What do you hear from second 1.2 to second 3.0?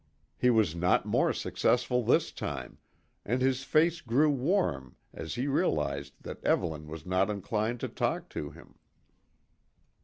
successful this time,